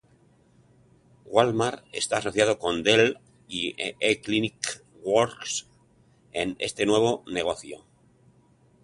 Walmart 1.29 1.85
está 1.93 2.17
asociando 2.17 2.57
con 2.57 2.81
Dell 2.81 3.19
y 3.47 3.75
eClinicalWorks.c 3.99 5.67
en 6.33 6.55
este 6.57 6.87
nuevo 6.87 7.23
negocio. 7.27 7.85